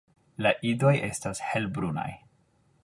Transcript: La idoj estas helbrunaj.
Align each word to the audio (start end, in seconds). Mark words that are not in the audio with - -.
La 0.45 0.53
idoj 0.69 0.93
estas 1.09 1.43
helbrunaj. 1.51 2.09